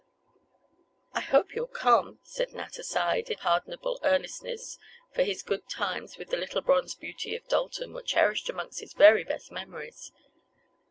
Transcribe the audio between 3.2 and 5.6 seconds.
in pardonable earnestness, for his